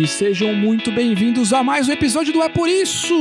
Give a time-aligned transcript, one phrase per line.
[0.00, 3.14] E sejam muito bem-vindos a mais um episódio do É Por Isso!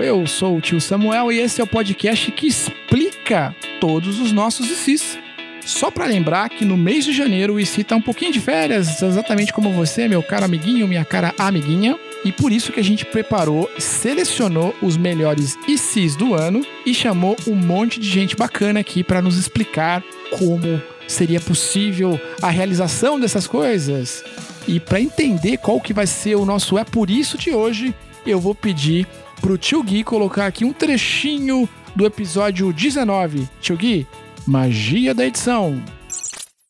[0.00, 4.70] Eu sou o tio Samuel e esse é o podcast que explica todos os nossos
[4.70, 5.18] ICs.
[5.66, 9.02] Só para lembrar que no mês de janeiro o IC tá um pouquinho de férias,
[9.02, 11.98] exatamente como você, meu caro amiguinho, minha cara amiguinha.
[12.24, 17.36] E por isso que a gente preparou, selecionou os melhores ICs do ano e chamou
[17.48, 20.04] um monte de gente bacana aqui para nos explicar
[20.38, 24.22] como seria possível a realização dessas coisas.
[24.66, 27.94] E para entender qual que vai ser o nosso é por isso de hoje,
[28.24, 29.06] eu vou pedir
[29.40, 33.48] pro tio Gui colocar aqui um trechinho do episódio 19.
[33.60, 34.06] Tio Gui,
[34.46, 35.82] magia da edição.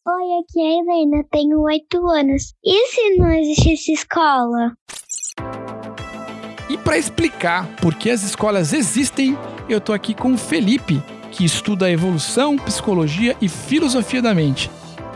[0.04, 2.54] Oi, aqui é a Helena, tenho 8 anos.
[2.64, 4.72] E se não existisse escola?
[6.68, 9.36] E para explicar por que as escolas existem,
[9.68, 14.70] eu tô aqui com o Felipe, que estuda evolução, psicologia e filosofia da mente.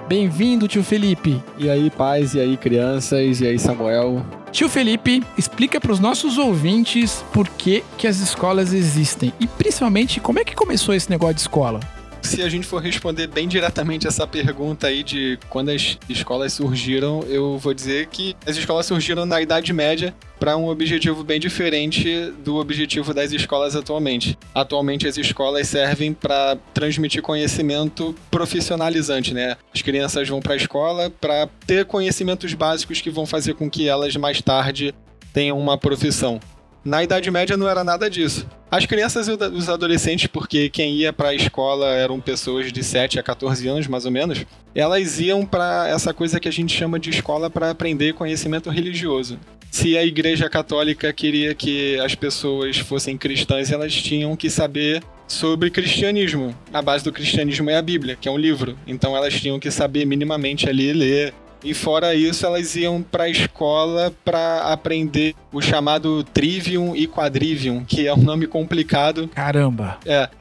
[0.09, 1.43] Bem-vindo, tio Felipe.
[1.59, 4.25] E aí, pais, e aí, crianças, e aí, Samuel.
[4.53, 10.21] Tio Felipe, explica para os nossos ouvintes por que, que as escolas existem e principalmente
[10.21, 11.81] como é que começou esse negócio de escola
[12.27, 17.23] se a gente for responder bem diretamente essa pergunta aí de quando as escolas surgiram,
[17.29, 22.33] eu vou dizer que as escolas surgiram na Idade Média para um objetivo bem diferente
[22.45, 24.37] do objetivo das escolas atualmente.
[24.55, 29.57] Atualmente as escolas servem para transmitir conhecimento profissionalizante, né?
[29.75, 33.89] As crianças vão para a escola para ter conhecimentos básicos que vão fazer com que
[33.89, 34.95] elas mais tarde
[35.33, 36.41] tenham uma profissão.
[36.85, 38.47] Na Idade Média não era nada disso.
[38.69, 43.19] As crianças e os adolescentes, porque quem ia para a escola eram pessoas de 7
[43.19, 46.99] a 14 anos, mais ou menos, elas iam para essa coisa que a gente chama
[46.99, 49.39] de escola para aprender conhecimento religioso.
[49.71, 55.71] Se a Igreja Católica queria que as pessoas fossem cristãs, elas tinham que saber sobre
[55.71, 56.55] cristianismo.
[56.73, 58.77] A base do cristianismo é a Bíblia, que é um livro.
[58.87, 61.33] Então elas tinham que saber minimamente ali ler
[61.67, 67.85] e fora isso, elas iam para a escola para aprender o chamado Trivium e Quadrivium,
[67.85, 69.29] que é um nome complicado.
[69.29, 69.99] Caramba!
[70.07, 70.29] É.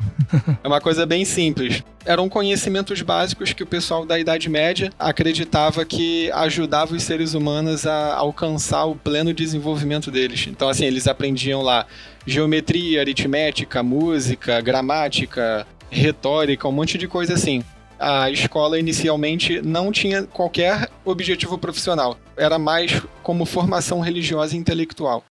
[0.63, 1.83] É uma coisa bem simples.
[2.05, 7.85] Eram conhecimentos básicos que o pessoal da Idade Média acreditava que ajudava os seres humanos
[7.85, 10.47] a alcançar o pleno desenvolvimento deles.
[10.47, 11.85] Então, assim, eles aprendiam lá
[12.25, 17.63] geometria, aritmética, música, gramática, retórica, um monte de coisa assim
[17.99, 22.17] a escola inicialmente não tinha qualquer objetivo profissional.
[22.37, 25.23] Era mais como formação religiosa e intelectual.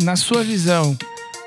[0.00, 0.96] Na sua visão,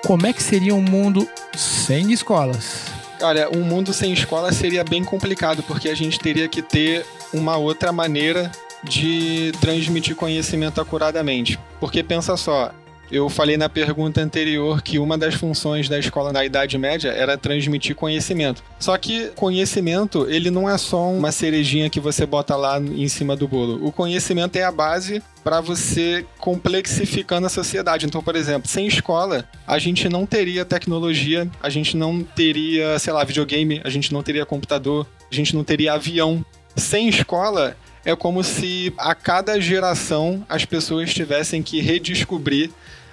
[0.06, 2.86] como é que seria um mundo sem escolas?
[3.22, 7.56] Olha, um mundo sem escola seria bem complicado, porque a gente teria que ter uma
[7.56, 8.52] outra maneira
[8.84, 11.60] de transmitir conhecimento acuradamente.
[11.80, 12.74] Porque pensa só,
[13.12, 17.38] eu falei na pergunta anterior que uma das funções da escola na Idade Média era
[17.38, 18.64] transmitir conhecimento.
[18.80, 23.36] Só que conhecimento, ele não é só uma cerejinha que você bota lá em cima
[23.36, 23.86] do bolo.
[23.86, 28.06] O conhecimento é a base para você complexificando a sociedade.
[28.06, 33.12] Então, por exemplo, sem escola, a gente não teria tecnologia, a gente não teria, sei
[33.12, 36.46] lá, videogame, a gente não teria computador, a gente não teria avião.
[36.76, 42.72] Sem escola, é como se a cada geração as pessoas tivessem que redescobrir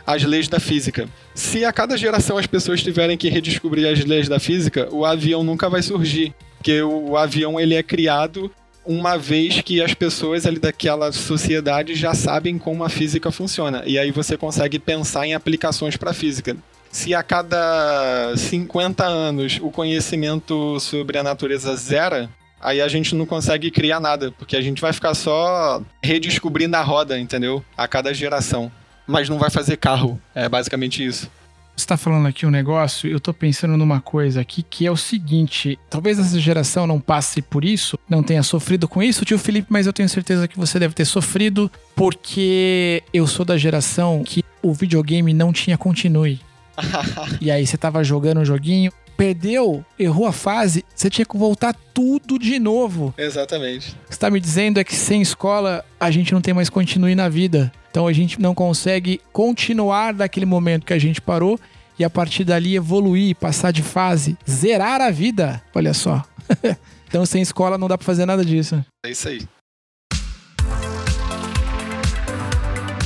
[0.08, 1.06] as leis da física.
[1.34, 5.44] Se a cada geração as pessoas tiverem que redescobrir as leis da física, o avião
[5.44, 8.50] nunca vai surgir, porque o, o avião ele é criado
[8.86, 13.82] uma vez que as pessoas ali daquela sociedade já sabem como a física funciona.
[13.84, 16.56] E aí você consegue pensar em aplicações para a física.
[16.90, 23.26] Se a cada 50 anos o conhecimento sobre a natureza zera, aí a gente não
[23.26, 27.62] consegue criar nada, porque a gente vai ficar só redescobrindo a roda, entendeu?
[27.76, 28.72] A cada geração
[29.08, 30.20] mas não vai fazer carro.
[30.34, 31.28] É basicamente isso.
[31.74, 34.96] Você está falando aqui um negócio, eu estou pensando numa coisa aqui que é o
[34.96, 39.69] seguinte: talvez essa geração não passe por isso, não tenha sofrido com isso, tio Felipe,
[39.70, 44.44] mas eu tenho certeza que você deve ter sofrido, porque eu sou da geração que
[44.60, 46.40] o videogame não tinha continue.
[47.40, 51.77] e aí você tava jogando um joguinho, perdeu, errou a fase, você tinha que voltar
[51.95, 53.15] tudo de novo.
[53.17, 53.91] Exatamente.
[53.91, 56.69] O que você tá me dizendo é que sem escola a gente não tem mais
[56.69, 57.73] continue na vida.
[57.89, 61.59] Então a gente não consegue continuar daquele momento que a gente parou
[61.97, 65.62] e a partir dali evoluir, passar de fase, zerar a vida.
[65.73, 66.25] Olha só.
[67.06, 68.85] então sem escola não dá para fazer nada disso.
[69.06, 69.47] É isso aí.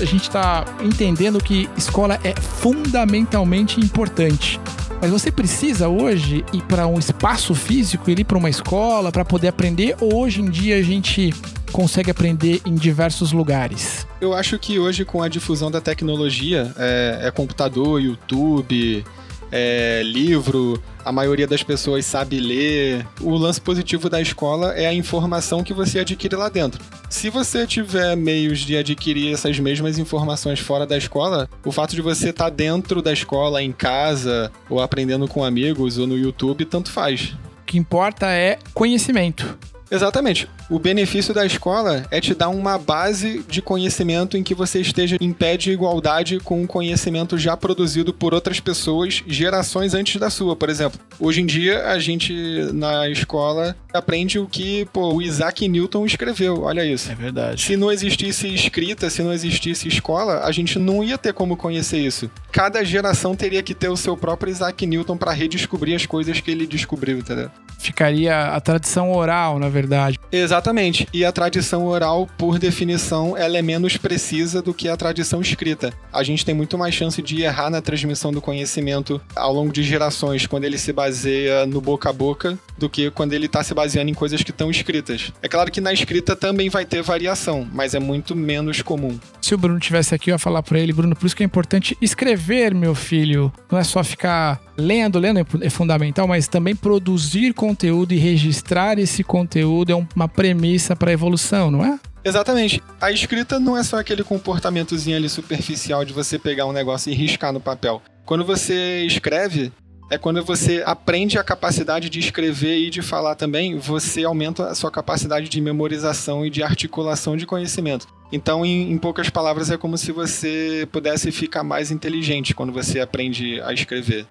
[0.00, 4.59] A gente está entendendo que escola é fundamentalmente importante.
[5.02, 9.49] Mas você precisa hoje ir para um espaço físico, ir para uma escola para poder
[9.49, 9.96] aprender?
[10.00, 11.34] Ou hoje em dia a gente
[11.72, 14.06] consegue aprender em diversos lugares?
[14.20, 19.04] Eu acho que hoje, com a difusão da tecnologia, é, é computador, YouTube,
[19.50, 23.06] é, livro, a maioria das pessoas sabe ler.
[23.20, 26.82] O lance positivo da escola é a informação que você adquire lá dentro.
[27.08, 32.02] Se você tiver meios de adquirir essas mesmas informações fora da escola, o fato de
[32.02, 36.64] você estar tá dentro da escola, em casa, ou aprendendo com amigos, ou no YouTube,
[36.64, 37.34] tanto faz.
[37.62, 39.58] O que importa é conhecimento.
[39.93, 40.49] Exatamente.
[40.71, 45.19] O benefício da escola é te dar uma base de conhecimento em que você esteja
[45.21, 50.31] em pé de igualdade com o conhecimento já produzido por outras pessoas gerações antes da
[50.31, 50.99] sua, por exemplo.
[51.21, 52.33] Hoje em dia, a gente
[52.73, 56.62] na escola aprende o que pô, o Isaac Newton escreveu.
[56.62, 57.12] Olha isso.
[57.12, 57.61] É verdade.
[57.61, 61.99] Se não existisse escrita, se não existisse escola, a gente não ia ter como conhecer
[61.99, 62.31] isso.
[62.50, 66.50] Cada geração teria que ter o seu próprio Isaac Newton para redescobrir as coisas que
[66.50, 67.50] ele descobriu, entendeu?
[67.82, 70.17] Ficaria a tradição oral, na verdade.
[70.31, 71.08] Exatamente.
[71.12, 75.93] E a tradição oral, por definição, ela é menos precisa do que a tradição escrita.
[76.12, 79.82] A gente tem muito mais chance de errar na transmissão do conhecimento ao longo de
[79.82, 83.75] gerações, quando ele se baseia no boca a boca, do que quando ele está se
[83.75, 85.32] baseando em coisas que estão escritas.
[85.43, 89.19] É claro que na escrita também vai ter variação, mas é muito menos comum.
[89.40, 91.46] Se o Bruno tivesse aqui, eu ia falar para ele, Bruno, por isso que é
[91.46, 93.52] importante escrever, meu filho.
[93.70, 99.22] Não é só ficar lendo, lendo é fundamental, mas também produzir conteúdo e registrar esse
[99.22, 101.98] conteúdo é uma premissa para a evolução, não é?
[102.24, 102.80] Exatamente.
[103.00, 107.14] A escrita não é só aquele comportamentozinho ali superficial de você pegar um negócio e
[107.14, 108.00] riscar no papel.
[108.24, 109.72] Quando você escreve,
[110.08, 114.74] é quando você aprende a capacidade de escrever e de falar também, você aumenta a
[114.74, 118.06] sua capacidade de memorização e de articulação de conhecimento.
[118.30, 123.00] Então, em, em, poucas palavras, é como se você pudesse ficar mais inteligente quando você
[123.00, 124.26] aprende a escrever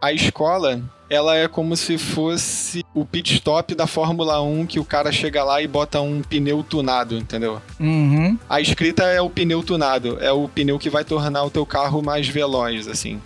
[0.00, 4.84] a escola ela é como se fosse o pit stop da Fórmula 1 que o
[4.84, 7.62] cara chega lá e bota um pneu tunado, entendeu?
[7.80, 8.38] Uhum.
[8.48, 12.02] A escrita é o pneu tunado, é o pneu que vai tornar o teu carro
[12.02, 13.20] mais veloz, assim.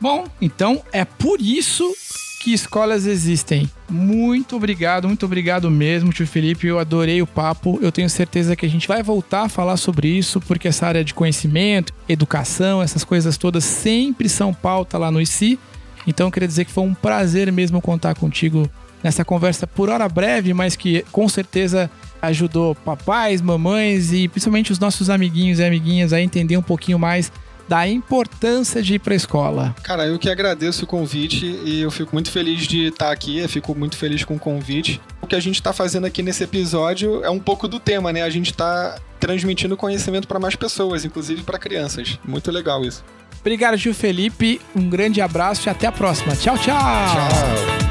[0.00, 1.94] Bom, então é por isso
[2.40, 3.70] que escolas existem.
[3.88, 6.66] Muito obrigado, muito obrigado mesmo, tio Felipe.
[6.66, 7.78] Eu adorei o papo.
[7.82, 11.04] Eu tenho certeza que a gente vai voltar a falar sobre isso, porque essa área
[11.04, 15.58] de conhecimento, educação, essas coisas todas sempre são pauta lá no ICI.
[16.06, 18.70] Então eu queria dizer que foi um prazer mesmo contar contigo
[19.02, 24.78] nessa conversa por hora breve, mas que com certeza ajudou papais, mamães e principalmente os
[24.78, 27.30] nossos amiguinhos e amiguinhas a entender um pouquinho mais
[27.68, 29.74] da importância de ir para a escola.
[29.82, 33.48] Cara, eu que agradeço o convite e eu fico muito feliz de estar aqui, eu
[33.48, 35.00] fico muito feliz com o convite.
[35.20, 38.22] O que a gente está fazendo aqui nesse episódio é um pouco do tema, né?
[38.22, 42.18] A gente está transmitindo conhecimento para mais pessoas, inclusive para crianças.
[42.24, 43.04] Muito legal isso.
[43.46, 44.60] Obrigado, Gil Felipe.
[44.74, 46.34] Um grande abraço e até a próxima.
[46.34, 46.74] Tchau, tchau.
[46.74, 47.85] Tchau.